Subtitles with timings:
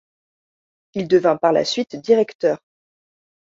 [0.95, 2.57] Il devint par la suite directeur.